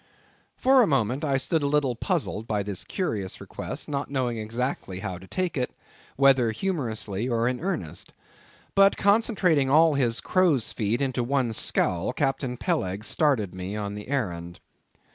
For 0.55 0.81
a 0.81 0.87
moment 0.87 1.23
I 1.23 1.37
stood 1.37 1.61
a 1.61 1.67
little 1.67 1.95
puzzled 1.95 2.47
by 2.47 2.63
this 2.63 2.83
curious 2.83 3.39
request, 3.39 3.87
not 3.87 4.09
knowing 4.09 4.39
exactly 4.39 5.01
how 5.01 5.19
to 5.19 5.27
take 5.27 5.55
it, 5.55 5.75
whether 6.15 6.49
humorously 6.49 7.29
or 7.29 7.47
in 7.47 7.59
earnest. 7.59 8.11
But 8.73 8.97
concentrating 8.97 9.69
all 9.69 9.93
his 9.93 10.19
crow's 10.19 10.71
feet 10.73 11.03
into 11.03 11.23
one 11.23 11.53
scowl, 11.53 12.13
Captain 12.13 12.57
Peleg 12.57 13.03
started 13.03 13.53
me 13.53 13.75
on 13.75 13.93
the 13.93 14.07
errand. 14.07 14.59